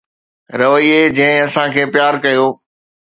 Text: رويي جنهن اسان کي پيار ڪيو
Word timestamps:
رويي 0.59 0.99
جنهن 1.15 1.39
اسان 1.45 1.67
کي 1.75 1.83
پيار 1.93 2.13
ڪيو 2.23 2.45